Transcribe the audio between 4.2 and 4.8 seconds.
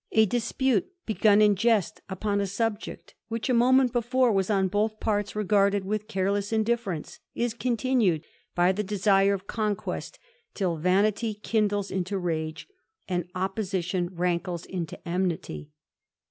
was on